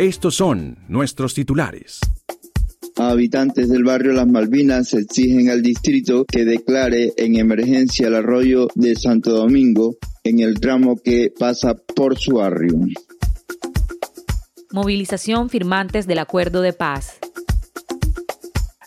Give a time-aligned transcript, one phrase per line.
[0.00, 2.00] Estos son nuestros titulares
[2.96, 8.96] habitantes del barrio Las Malvinas exigen al distrito que declare en emergencia el arroyo de
[8.96, 12.78] Santo Domingo en el tramo que pasa por su barrio.
[14.72, 17.18] Movilización firmantes del acuerdo de paz.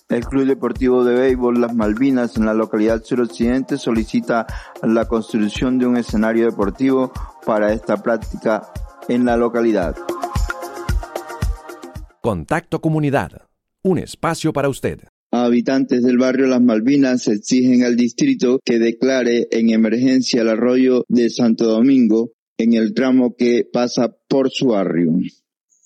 [0.09, 4.47] El Club Deportivo de Béisbol Las Malvinas en la localidad suroccidente solicita
[4.81, 7.13] la construcción de un escenario deportivo
[7.45, 8.63] para esta práctica
[9.07, 9.95] en la localidad.
[12.25, 13.49] Contacto Comunidad
[13.83, 14.99] un espacio para usted.
[15.29, 21.29] Habitantes del barrio Las Malvinas exigen al distrito que declare en emergencia el arroyo de
[21.29, 25.11] Santo Domingo en el tramo que pasa por su barrio.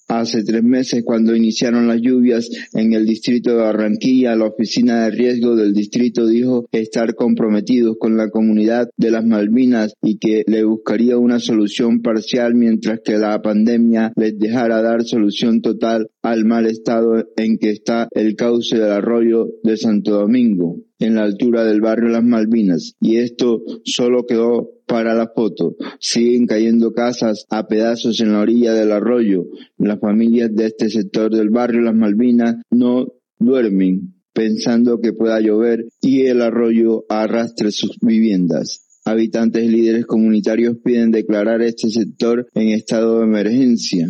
[0.09, 5.11] Hace tres meses, cuando iniciaron las lluvias en el distrito de Barranquilla, la oficina de
[5.11, 10.63] riesgo del distrito dijo estar comprometidos con la comunidad de las Malvinas y que le
[10.63, 16.67] buscaría una solución parcial mientras que la pandemia les dejara dar solución total al mal
[16.67, 21.81] estado en que está el cauce del arroyo de Santo Domingo en la altura del
[21.81, 25.75] barrio Las Malvinas y esto solo quedó para la foto.
[25.99, 29.45] Siguen cayendo casas a pedazos en la orilla del arroyo.
[29.77, 33.07] Las familias de este sector del barrio Las Malvinas no
[33.39, 38.83] duermen pensando que pueda llover y el arroyo arrastre sus viviendas.
[39.03, 44.07] Habitantes y líderes comunitarios piden declarar este sector en estado de emergencia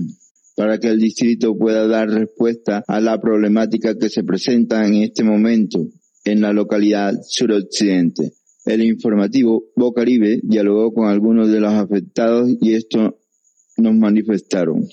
[0.55, 5.23] para que el distrito pueda dar respuesta a la problemática que se presenta en este
[5.23, 5.87] momento
[6.31, 8.33] en la localidad suroccidente.
[8.65, 13.17] El informativo Bocaribe dialogó con algunos de los afectados y esto
[13.77, 14.85] nos manifestaron.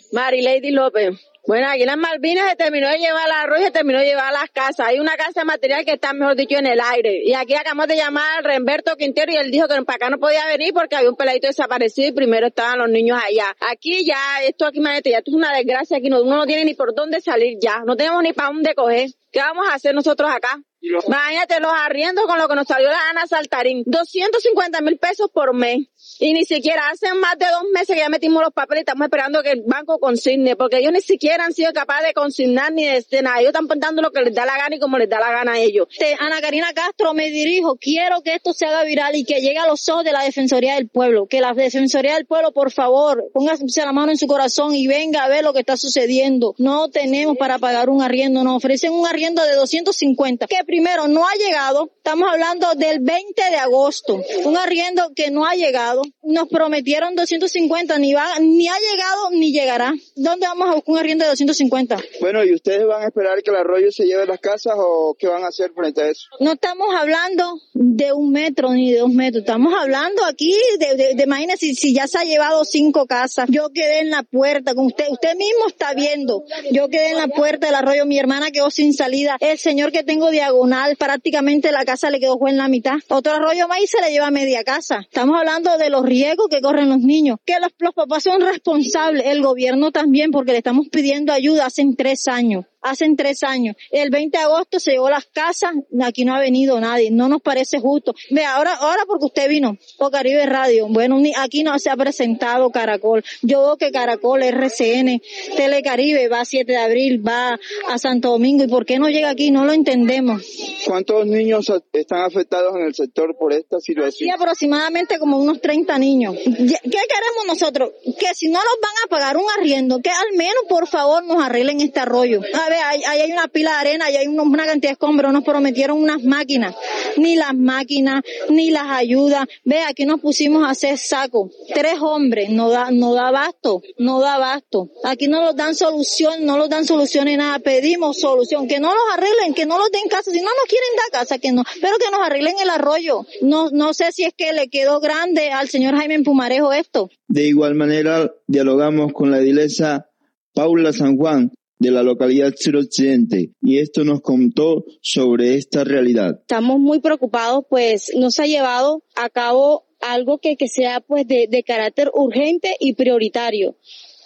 [0.71, 1.17] López.
[1.47, 4.06] Bueno, aquí en las Malvinas se terminó de llevar la arroz y se terminó de
[4.06, 4.87] llevar las casas.
[4.87, 7.21] Hay una casa de material que está, mejor dicho, en el aire.
[7.22, 10.19] Y aquí acabamos de llamar al Remberto Quintero y él dijo que para acá no
[10.19, 13.54] podía venir porque había un peladito desaparecido y primero estaban los niños allá.
[13.71, 16.09] Aquí ya, esto aquí, manete, ya esto es una desgracia aquí.
[16.09, 17.83] uno no tiene ni por dónde salir ya.
[17.84, 19.10] No tenemos ni para dónde coger.
[19.31, 20.62] ¿Qué vamos a hacer nosotros acá?
[20.81, 23.83] Imagínate los arriendos con lo que nos salió la Ana Saltarín.
[23.84, 25.88] 250 mil pesos por mes.
[26.20, 29.06] Y ni siquiera hace más de dos meses que ya metimos los papeles y estamos
[29.06, 32.84] esperando que el banco consigne, porque ellos ni siquiera han sido capaces de consignar ni
[32.84, 33.41] de, nada.
[33.41, 35.53] Ellos están pintando lo que les da la gana y como les da la gana
[35.53, 35.88] a ellos.
[36.20, 39.66] Ana Karina Castro me dirijo, quiero que esto se haga viral y que llegue a
[39.66, 41.26] los ojos de la Defensoría del Pueblo.
[41.26, 45.25] Que la Defensoría del Pueblo, por favor, póngase la mano en su corazón y venga
[45.25, 46.54] a ver lo que está sucediendo.
[46.59, 51.26] No tenemos para pagar un arriendo, nos ofrecen un arriendo de 250, que primero no
[51.26, 56.49] ha llegado, estamos hablando del 20 de agosto, un arriendo que no ha llegado nos
[56.49, 59.93] prometieron 250, ni va, ni ha llegado ni llegará.
[60.16, 61.97] ¿Dónde vamos a buscar un arriendo de 250?
[62.21, 65.28] Bueno, ¿y ustedes van a esperar que el arroyo se lleve las casas o qué
[65.28, 66.28] van a hacer frente a eso?
[66.41, 71.15] No estamos hablando de un metro ni de dos metros, estamos hablando aquí de, de,
[71.15, 73.49] de si, si ya se ha llevado cinco casas.
[73.50, 76.44] Yo quedé en la puerta con usted, usted mismo está viendo.
[76.71, 79.37] Yo quedé en la puerta del arroyo, mi hermana quedó sin salida.
[79.41, 82.97] El señor que tengo diagonal, prácticamente la casa le quedó en la mitad.
[83.09, 85.00] Otro arroyo más y se le lleva media casa.
[85.00, 89.25] Estamos hablando de los riesgos que corren los niños, que los, los papás son responsables,
[89.27, 93.77] el gobierno también, porque le estamos pidiendo ayuda hace tres años hace tres años.
[93.91, 95.72] El 20 de agosto se llevó las casas,
[96.03, 98.15] aquí no ha venido nadie, no nos parece justo.
[98.31, 102.71] Ve, ahora, ahora porque usted vino, por Caribe Radio, bueno, aquí no se ha presentado
[102.71, 103.25] Caracol.
[103.42, 105.21] Yo veo que Caracol, RCN,
[105.57, 107.59] Telecaribe va a 7 de abril, va
[107.89, 109.51] a Santo Domingo, ¿y por qué no llega aquí?
[109.51, 110.42] No lo entendemos.
[110.86, 114.13] ¿Cuántos niños están afectados en el sector por esta situación?
[114.13, 116.36] Sí, aproximadamente como unos 30 niños.
[116.36, 117.91] ¿Qué queremos nosotros?
[118.19, 121.42] Que si no nos van a pagar un arriendo, que al menos por favor nos
[121.42, 122.41] arreglen este arroyo.
[122.41, 126.22] A hay una pila de arena, ahí hay una cantidad de escombros, nos prometieron unas
[126.22, 126.74] máquinas,
[127.16, 129.47] ni las máquinas, ni las ayudas.
[129.65, 131.50] Ve, aquí nos pusimos a hacer saco.
[131.74, 134.91] Tres hombres, no da, no da abasto, no da abasto.
[135.04, 137.59] Aquí no nos dan solución, no nos dan solución ni nada.
[137.59, 140.30] Pedimos solución, que no los arreglen, que no los den casa.
[140.30, 143.26] Si no nos quieren dar casa, que no, pero que nos arreglen el arroyo.
[143.42, 147.10] No, no sé si es que le quedó grande al señor Jaime Pumarejo esto.
[147.28, 150.09] De igual manera, dialogamos con la edilesa
[150.54, 156.38] Paula San Juan, de la localidad suroccidente y esto nos contó sobre esta realidad.
[156.41, 161.26] Estamos muy preocupados, pues no se ha llevado a cabo algo que, que sea pues
[161.26, 163.76] de, de carácter urgente y prioritario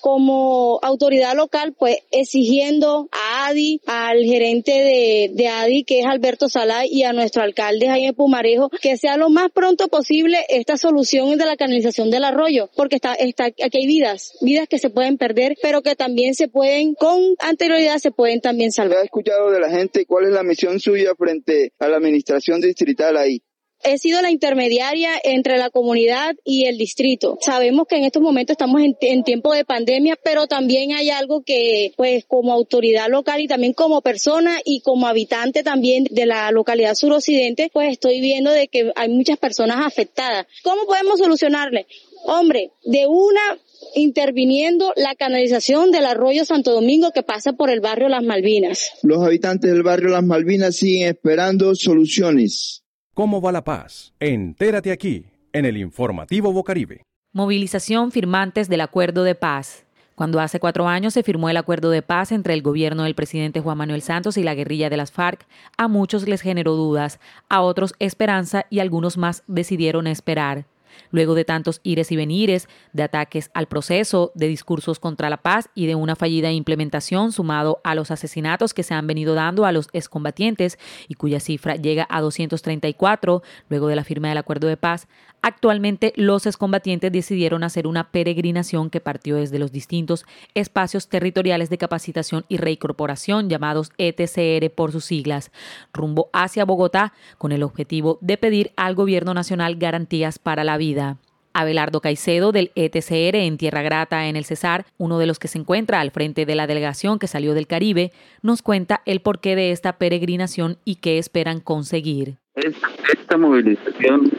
[0.01, 6.49] como autoridad local, pues exigiendo a ADI, al gerente de, de, ADI, que es Alberto
[6.49, 11.37] Salá, y a nuestro alcalde Jaime Pumarejo, que sea lo más pronto posible esta solución
[11.39, 15.19] de la canalización del arroyo, porque está, está, aquí hay vidas, vidas que se pueden
[15.19, 18.99] perder, pero que también se pueden, con anterioridad, se pueden también salvar.
[18.99, 23.17] ¿Ha escuchado de la gente cuál es la misión suya frente a la administración distrital
[23.17, 23.43] ahí?
[23.85, 27.39] He sido la intermediaria entre la comunidad y el distrito.
[27.41, 31.93] Sabemos que en estos momentos estamos en, tiempo de pandemia, pero también hay algo que,
[31.97, 36.95] pues, como autoridad local y también como persona y como habitante también de la localidad
[36.95, 40.47] suroccidente, pues estoy viendo de que hay muchas personas afectadas.
[40.63, 41.87] ¿Cómo podemos solucionarle?
[42.25, 43.59] Hombre, de una
[43.95, 48.91] interviniendo la canalización del arroyo Santo Domingo que pasa por el barrio Las Malvinas.
[49.03, 52.83] Los habitantes del barrio Las Malvinas siguen esperando soluciones.
[53.19, 54.15] ¿Cómo va la paz?
[54.21, 57.03] Entérate aquí, en el informativo Bocaribe.
[57.33, 59.85] Movilización firmantes del acuerdo de paz.
[60.15, 63.59] Cuando hace cuatro años se firmó el acuerdo de paz entre el gobierno del presidente
[63.61, 67.19] Juan Manuel Santos y la guerrilla de las FARC, a muchos les generó dudas,
[67.49, 70.67] a otros esperanza y algunos más decidieron esperar.
[71.11, 75.69] Luego de tantos ires y venires, de ataques al proceso, de discursos contra la paz
[75.75, 79.73] y de una fallida implementación sumado a los asesinatos que se han venido dando a
[79.73, 84.77] los excombatientes y cuya cifra llega a 234 luego de la firma del acuerdo de
[84.77, 85.09] paz,
[85.41, 90.25] Actualmente los excombatientes decidieron hacer una peregrinación que partió desde los distintos
[90.55, 95.53] espacios territoriales de capacitación y reincorporación llamados ETCR por sus siglas,
[95.93, 101.19] rumbo hacia Bogotá con el objetivo de pedir al gobierno nacional garantías para la vida.
[101.53, 105.59] Abelardo Caicedo del ETCR en Tierra Grata en el Cesar, uno de los que se
[105.59, 109.73] encuentra al frente de la delegación que salió del Caribe, nos cuenta el porqué de
[109.73, 112.37] esta peregrinación y qué esperan conseguir.
[112.55, 114.31] Esta movilización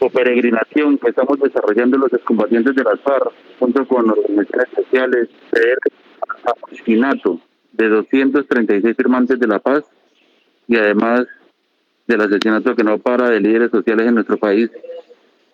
[0.00, 5.76] o peregrinación que estamos desarrollando los excombatientes de las FARC junto con organizaciones sociales de
[6.66, 7.40] asesinato
[7.72, 9.84] de 236 firmantes de la paz
[10.66, 11.26] y además
[12.12, 14.70] del asesinato que no para de líderes sociales en nuestro país,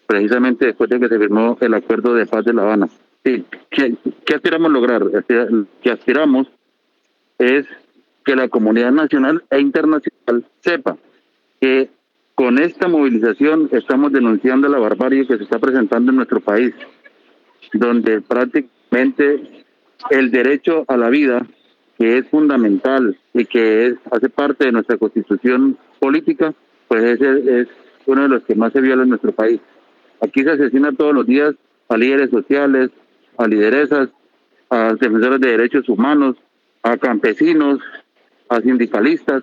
[0.07, 2.89] precisamente después de que se firmó el acuerdo de paz de La Habana.
[3.25, 3.95] Sí, ¿qué,
[4.25, 5.03] qué aspiramos lograr?
[5.83, 6.49] que aspiramos
[7.39, 7.67] es
[8.25, 10.97] que la comunidad nacional e internacional sepa
[11.61, 11.89] que
[12.35, 16.73] con esta movilización estamos denunciando la barbarie que se está presentando en nuestro país,
[17.73, 19.65] donde prácticamente
[20.11, 21.47] el derecho a la vida,
[21.99, 26.55] que es fundamental y que es, hace parte de nuestra constitución política,
[26.87, 27.69] pues ese es
[28.07, 29.61] uno de los que más se viola en nuestro país.
[30.21, 31.55] Aquí se asesina todos los días
[31.89, 32.91] a líderes sociales,
[33.37, 34.11] a lideresas,
[34.71, 36.37] a defensores de derechos humanos,
[36.83, 37.81] a campesinos,
[38.49, 39.43] a sindicalistas,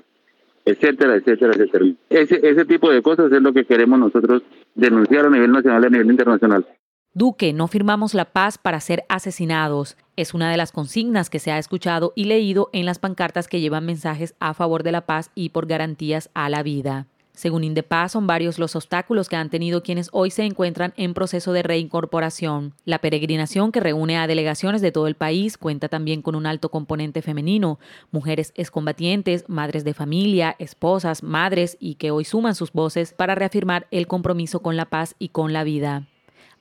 [0.63, 1.85] etcétera, etcétera, etcétera.
[2.09, 4.43] Ese, ese tipo de cosas es lo que queremos nosotros
[4.73, 6.65] denunciar a nivel nacional y a nivel internacional.
[7.17, 9.95] Duque, no firmamos la paz para ser asesinados.
[10.17, 13.61] Es una de las consignas que se ha escuchado y leído en las pancartas que
[13.61, 17.07] llevan mensajes a favor de la paz y por garantías a la vida.
[17.31, 21.53] Según Indepaz, son varios los obstáculos que han tenido quienes hoy se encuentran en proceso
[21.53, 22.73] de reincorporación.
[22.83, 26.69] La peregrinación que reúne a delegaciones de todo el país cuenta también con un alto
[26.69, 27.79] componente femenino,
[28.11, 33.87] mujeres excombatientes, madres de familia, esposas, madres y que hoy suman sus voces para reafirmar
[33.91, 36.07] el compromiso con la paz y con la vida.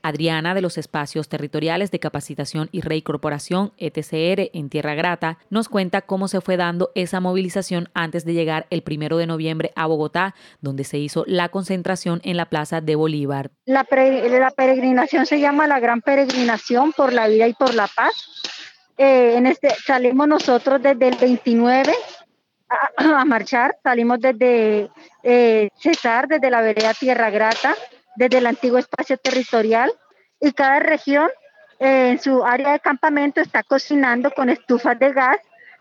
[0.04, 6.02] Adriana de los Espacios Territoriales de Capacitación y Reincorporación, ETCR, en Tierra Grata, nos cuenta
[6.02, 10.34] cómo se fue dando esa movilización antes de llegar el primero de noviembre a Bogotá,
[10.60, 13.50] donde se hizo la concentración en la Plaza de Bolívar.
[13.64, 18.12] La, peregrinación se llama la Gran Peregrinación por la Vida y por la Paz.
[18.98, 21.94] Eh, en este salimos nosotros desde el 29
[22.98, 24.90] a, marchar, salimos desde
[25.22, 27.74] eh, Cesar, desde la vereda Tierra Grata,
[28.16, 29.92] desde el antiguo espacio territorial
[30.40, 31.28] y cada región
[31.78, 35.38] eh, en su área de campamento está cocinando con estufas de gas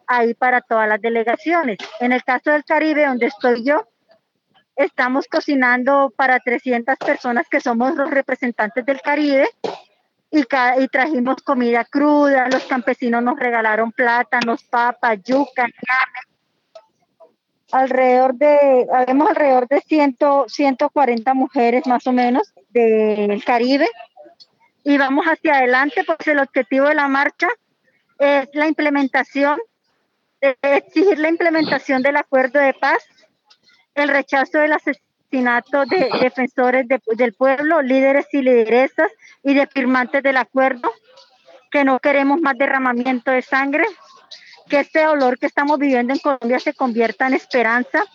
[0.07, 1.77] ahí para todas las delegaciones.
[1.99, 3.87] En el caso del Caribe, donde estoy yo,
[4.75, 9.47] estamos cocinando para 300 personas que somos los representantes del Caribe
[10.31, 15.67] y, y trajimos comida cruda, los campesinos nos regalaron plátanos, papas, yuca,
[17.73, 23.89] alrededor de, habemos alrededor de 100, 140 mujeres más o menos del Caribe.
[24.83, 27.47] Y vamos hacia adelante, pues el objetivo de la marcha
[28.19, 29.59] es la implementación,
[30.61, 33.03] exigir la implementación del acuerdo de paz,
[33.95, 39.11] el rechazo del asesinato de defensores del pueblo, líderes y lideresas
[39.41, 40.91] y de firmantes del acuerdo,
[41.71, 43.85] que no queremos más derramamiento de sangre,
[44.73, 48.05] que este dolor que estamos viviendo en Colombia se convierta en esperanza,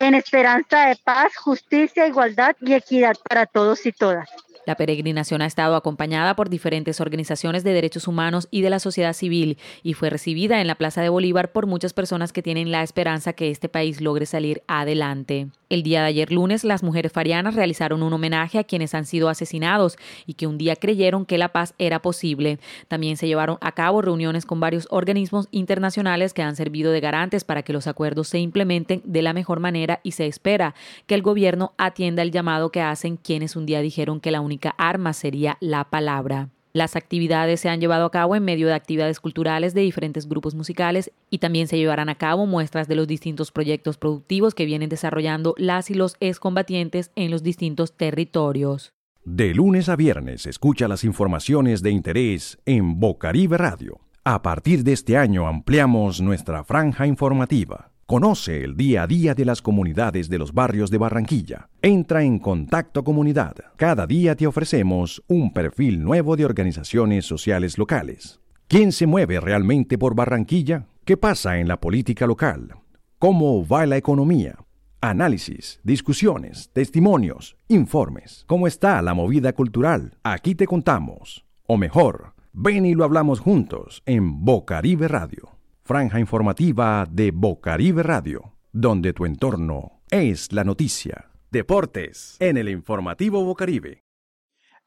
[0.00, 4.28] en esperanza de paz, justicia, igualdad y equidad para todos y todas.
[4.66, 9.14] La peregrinación ha estado acompañada por diferentes organizaciones de derechos humanos y de la sociedad
[9.14, 12.82] civil y fue recibida en la Plaza de Bolívar por muchas personas que tienen la
[12.82, 15.48] esperanza que este país logre salir adelante.
[15.70, 19.28] El día de ayer lunes, las mujeres farianas realizaron un homenaje a quienes han sido
[19.28, 22.58] asesinados y que un día creyeron que la paz era posible.
[22.88, 27.44] También se llevaron a cabo reuniones con varios organismos internacionales que han servido de garantes
[27.44, 30.74] para que los acuerdos se implementen de la mejor manera y se espera
[31.06, 34.74] que el gobierno atienda el llamado que hacen quienes un día dijeron que la única
[34.78, 36.48] arma sería la palabra.
[36.72, 40.56] Las actividades se han llevado a cabo en medio de actividades culturales de diferentes grupos
[40.56, 44.88] musicales y también se llevarán a cabo muestras de los distintos proyectos productivos que vienen
[44.88, 48.92] desarrollando las y los excombatientes en los distintos territorios.
[49.24, 54.00] De lunes a viernes escucha las informaciones de interés en Bocaribe Radio.
[54.24, 57.89] A partir de este año ampliamos nuestra franja informativa.
[58.10, 61.68] Conoce el día a día de las comunidades de los barrios de Barranquilla.
[61.80, 63.54] Entra en Contacto Comunidad.
[63.76, 68.40] Cada día te ofrecemos un perfil nuevo de organizaciones sociales locales.
[68.66, 70.88] ¿Quién se mueve realmente por Barranquilla?
[71.04, 72.74] ¿Qué pasa en la política local?
[73.20, 74.56] ¿Cómo va la economía?
[75.00, 78.42] Análisis, discusiones, testimonios, informes.
[78.48, 80.18] ¿Cómo está la movida cultural?
[80.24, 81.46] Aquí te contamos.
[81.64, 88.54] O mejor, ven y lo hablamos juntos en Bocaribe Radio franja informativa de Bocaribe Radio,
[88.72, 91.30] donde tu entorno es la noticia.
[91.50, 94.04] Deportes en el informativo Bocaribe.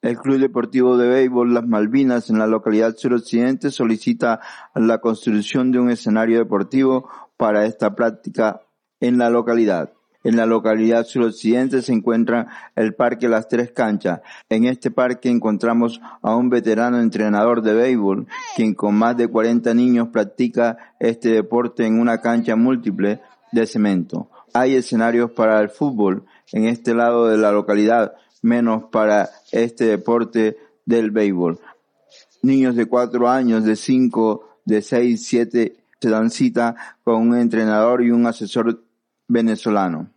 [0.02, 4.42] El Club Deportivo de Béisbol Las Malvinas en la localidad suroccidente solicita
[4.76, 8.62] la construcción de un escenario deportivo para esta práctica
[9.00, 9.94] en la localidad.
[10.24, 14.22] En la localidad suroccidente se encuentra el Parque Las Tres Canchas.
[14.50, 19.74] En este parque encontramos a un veterano entrenador de béisbol, quien con más de 40
[19.74, 24.30] niños practica este deporte en una cancha múltiple de cemento.
[24.54, 30.58] Hay escenarios para el fútbol en este lado de la localidad, menos para este deporte
[30.86, 31.60] del béisbol.
[32.42, 38.04] Niños de 4 años, de 5, de 6, 7 se dan cita con un entrenador
[38.04, 38.84] y un asesor
[39.28, 40.13] venezolano.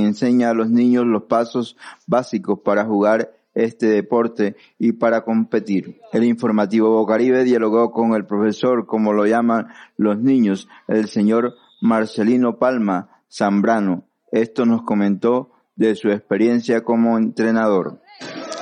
[0.00, 6.00] Enseña a los niños los pasos básicos para jugar este deporte y para competir.
[6.12, 12.58] El informativo Bocaribe dialogó con el profesor, como lo llaman los niños, el señor Marcelino
[12.58, 14.04] Palma Zambrano.
[14.32, 18.00] Esto nos comentó de su experiencia como entrenador.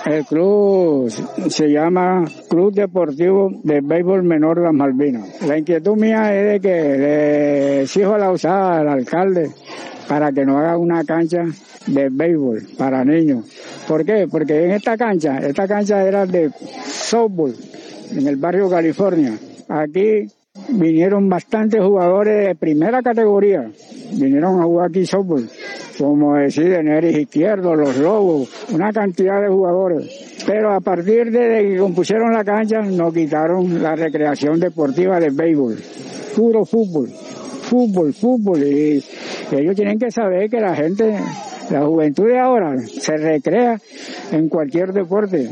[0.05, 1.11] El club
[1.49, 5.43] se llama Club Deportivo de Béisbol Menor las Malvinas.
[5.47, 9.51] La inquietud mía es de que le exijo la usada al alcalde
[10.09, 11.45] para que no haga una cancha
[11.87, 13.45] de béisbol para niños.
[13.87, 14.27] ¿Por qué?
[14.31, 16.51] Porque en esta cancha, esta cancha era de
[16.85, 17.55] softball
[18.11, 19.39] en el barrio California.
[19.69, 20.27] Aquí
[20.69, 23.71] vinieron bastantes jugadores de primera categoría,
[24.13, 25.49] vinieron a jugar aquí softball,
[26.03, 30.09] como deciden Eris Izquierdo, Los Lobos, una cantidad de jugadores.
[30.47, 35.79] Pero a partir de que compusieron la cancha, nos quitaron la recreación deportiva del béisbol,
[36.35, 37.11] puro fútbol
[37.73, 38.63] fútbol, fútbol.
[38.63, 39.03] Y
[39.51, 41.19] ellos tienen que saber que la gente,
[41.71, 43.81] la juventud de ahora, se recrea
[44.31, 45.49] en cualquier deporte.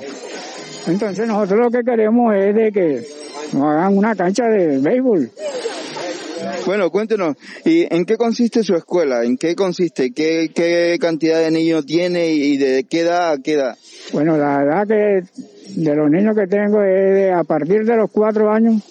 [0.87, 3.07] Entonces nosotros lo que queremos es de que
[3.54, 5.30] nos hagan una cancha de béisbol.
[6.66, 9.25] Bueno, cuéntenos, ¿y en qué consiste su escuela?
[9.25, 10.12] ¿En qué consiste?
[10.12, 13.76] ¿Qué, qué cantidad de niños tiene y de qué edad a qué edad?
[14.12, 15.23] Bueno, la edad que
[15.75, 18.83] de los niños que tengo es de, a partir de los cuatro años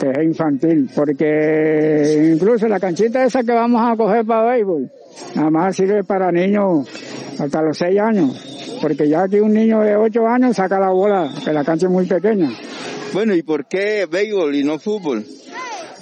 [0.00, 4.90] que es infantil, porque incluso la canchita esa que vamos a coger para béisbol,
[5.34, 6.88] nada más sirve para niños
[7.38, 11.32] hasta los seis años, porque ya aquí un niño de ocho años saca la bola,
[11.44, 12.50] que la cancha es muy pequeña.
[13.12, 15.24] Bueno, ¿y por qué béisbol y no fútbol?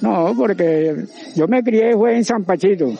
[0.02, 0.96] No, porque
[1.36, 2.92] yo me crié fue en San Pachito,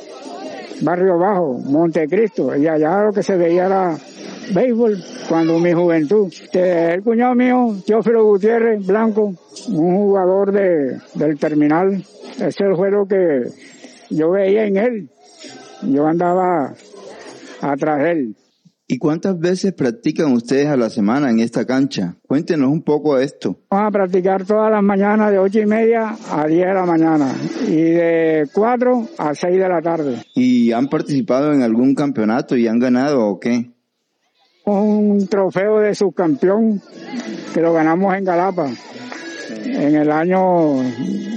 [0.82, 3.97] Barrio Bajo, Montecristo, y allá lo que se veía era
[4.54, 6.32] béisbol cuando mi juventud.
[6.52, 9.35] El cuñado mío, Teófilo Gutiérrez Blanco,
[9.68, 12.04] un jugador de, del terminal,
[12.38, 13.49] ese fue lo que
[14.11, 15.09] yo veía en él.
[15.82, 16.73] Yo andaba
[17.61, 18.37] atrás de él.
[18.92, 22.18] ¿Y cuántas veces practican ustedes a la semana en esta cancha?
[22.28, 23.56] Cuéntenos un poco de esto.
[23.70, 27.34] Vamos a practicar todas las mañanas de ocho y media a 10 de la mañana
[27.66, 30.22] y de 4 a 6 de la tarde.
[30.34, 33.70] ¿Y han participado en algún campeonato y han ganado o qué?
[34.66, 36.82] Un trofeo de subcampeón
[37.54, 38.70] que lo ganamos en Galapa
[39.49, 40.82] en el año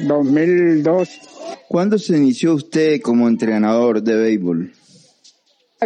[0.05, 1.09] 2002.
[1.69, 4.73] ¿Cuándo se inició usted como entrenador de béisbol?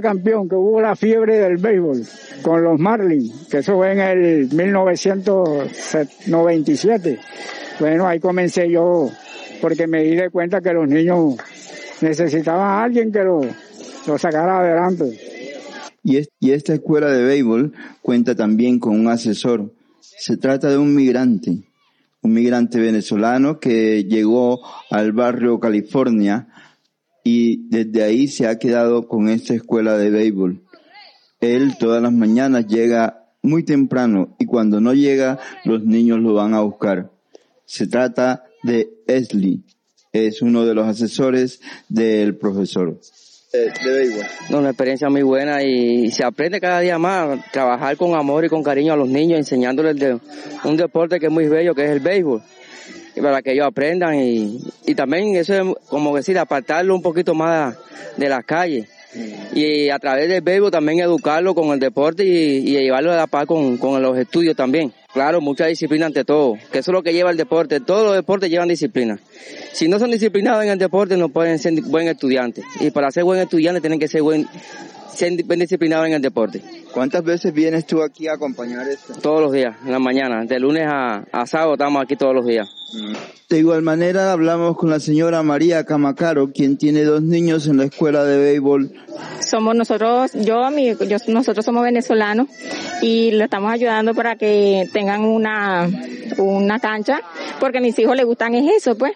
[0.01, 2.03] Campeón, que hubo la fiebre del béisbol
[2.41, 7.20] con los Marlins, que eso fue en el 1997.
[7.79, 9.10] Bueno, ahí comencé yo,
[9.62, 11.36] porque me di de cuenta que los niños
[12.01, 13.41] necesitaban a alguien que lo,
[14.08, 15.20] lo sacara adelante.
[16.03, 19.74] Y, y esta escuela de béisbol cuenta también con un asesor.
[20.00, 21.58] Se trata de un migrante,
[22.22, 26.48] un migrante venezolano que llegó al barrio California
[27.31, 30.63] y desde ahí se ha quedado con esta escuela de béisbol.
[31.41, 36.55] Él todas las mañanas llega muy temprano y cuando no llega los niños lo van
[36.55, 37.12] a buscar.
[37.65, 39.63] Se trata de Esli,
[40.12, 43.00] es uno de los asesores del profesor.
[43.53, 44.25] De, béisbol.
[44.59, 48.63] una experiencia muy buena y se aprende cada día más trabajar con amor y con
[48.63, 50.19] cariño a los niños, enseñándoles de
[50.63, 52.41] un deporte que es muy bello, que es el béisbol
[53.15, 57.75] para que ellos aprendan y, y también eso es como decir, apartarlo un poquito más
[58.17, 58.87] de las calles
[59.53, 63.45] y a través del béisbol también educarlo con el deporte y, llevarlo a la paz
[63.47, 64.93] con, con, los estudios también.
[65.13, 67.79] Claro, mucha disciplina ante todo, que eso es lo que lleva el deporte.
[67.79, 69.19] Todos los deportes llevan disciplina.
[69.73, 72.63] Si no son disciplinados en el deporte, no pueden ser buen estudiantes.
[72.79, 74.47] Y para ser buen estudiante tienen que ser buen,
[75.13, 76.61] ser bien disciplinados en el deporte.
[76.93, 79.13] ¿Cuántas veces vienes tú aquí a acompañar esto?
[79.15, 80.45] Todos los días, en la mañana.
[80.45, 82.69] De lunes a, a sábado estamos aquí todos los días.
[83.50, 87.86] De igual manera hablamos con la señora María Camacaro, quien tiene dos niños en la
[87.86, 88.91] escuela de béisbol.
[89.39, 92.48] Somos nosotros, yo, mi, yo nosotros somos venezolanos
[93.01, 95.89] y le estamos ayudando para que tengan una,
[96.38, 97.22] una cancha,
[97.60, 99.13] porque a mis hijos les gustan es eso, pues.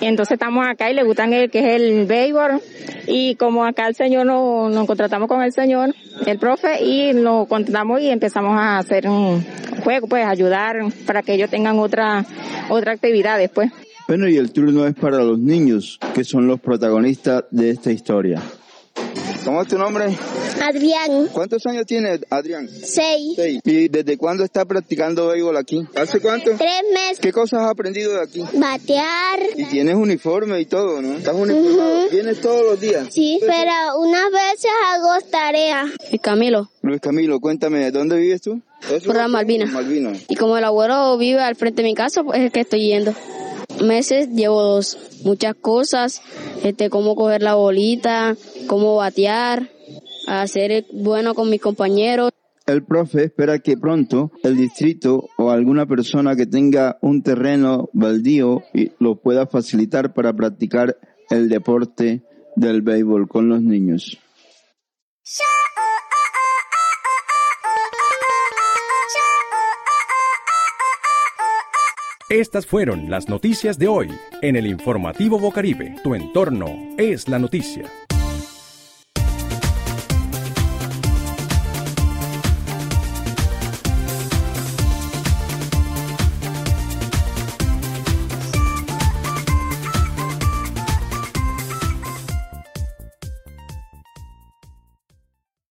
[0.00, 2.60] Entonces estamos acá y les gustan el que es el béisbol
[3.06, 5.94] y como acá el señor nos, nos contratamos con el señor,
[6.26, 9.44] el profe y lo contratamos y empezamos a hacer un
[9.82, 12.24] juego, pues ayudar para que ellos tengan otra
[12.68, 13.70] otra actividad después.
[14.08, 18.42] Bueno, y el turno es para los niños, que son los protagonistas de esta historia.
[19.44, 20.06] ¿Cómo es tu nombre?
[20.62, 21.28] Adrián.
[21.32, 22.66] ¿Cuántos años tiene Adrián?
[22.68, 23.36] Seis.
[23.36, 25.86] ¿Y desde cuándo está practicando béisbol aquí?
[25.96, 26.52] ¿Hace cuánto?
[26.56, 27.20] Tres meses.
[27.20, 28.42] ¿Qué cosas has aprendido de aquí?
[28.54, 29.40] Batear.
[29.56, 31.18] Y tienes uniforme y todo, ¿no?
[31.18, 32.08] ¿Estás uniformado?
[32.10, 33.08] ¿Vienes todos los días?
[33.10, 35.92] Sí, pero unas veces hago tarea.
[36.10, 36.70] Y Camilo.
[36.80, 38.62] Luis Camilo, cuéntame, ¿dónde vives tú?
[39.04, 39.70] Por la Malvinas.
[39.70, 40.24] Malvinas.
[40.28, 43.14] Y como el abuelo vive al frente de mi casa, pues es que estoy yendo.
[43.82, 44.98] Meses llevo dos.
[45.24, 46.22] Muchas cosas,
[46.62, 49.70] este, cómo coger la bolita, cómo batear,
[50.26, 52.30] hacer bueno con mis compañeros.
[52.66, 58.62] El profe espera que pronto el distrito o alguna persona que tenga un terreno baldío
[58.98, 60.96] lo pueda facilitar para practicar
[61.28, 62.22] el deporte
[62.56, 64.18] del béisbol con los niños.
[72.30, 74.10] Estas fueron las noticias de hoy
[74.40, 75.94] en el informativo Bocaribe.
[76.02, 77.84] Tu entorno es la noticia.